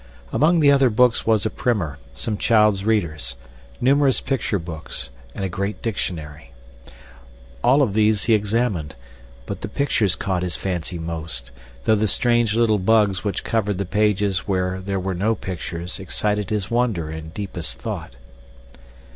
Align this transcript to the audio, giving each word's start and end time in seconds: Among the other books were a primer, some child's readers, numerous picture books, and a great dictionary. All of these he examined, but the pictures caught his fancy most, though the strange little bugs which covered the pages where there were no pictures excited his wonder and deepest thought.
Among 0.33 0.61
the 0.61 0.71
other 0.71 0.89
books 0.89 1.27
were 1.27 1.35
a 1.45 1.49
primer, 1.51 1.99
some 2.15 2.35
child's 2.35 2.83
readers, 2.83 3.35
numerous 3.79 4.19
picture 4.19 4.57
books, 4.57 5.11
and 5.35 5.45
a 5.45 5.47
great 5.47 5.83
dictionary. 5.83 6.53
All 7.63 7.83
of 7.83 7.93
these 7.93 8.23
he 8.23 8.33
examined, 8.33 8.95
but 9.45 9.61
the 9.61 9.67
pictures 9.67 10.15
caught 10.15 10.41
his 10.41 10.55
fancy 10.55 10.97
most, 10.97 11.51
though 11.83 11.93
the 11.93 12.07
strange 12.07 12.55
little 12.55 12.79
bugs 12.79 13.23
which 13.23 13.43
covered 13.43 13.77
the 13.77 13.85
pages 13.85 14.47
where 14.47 14.81
there 14.81 14.99
were 14.99 15.13
no 15.13 15.35
pictures 15.35 15.99
excited 15.99 16.49
his 16.49 16.71
wonder 16.71 17.11
and 17.11 17.31
deepest 17.35 17.79
thought. 17.79 18.15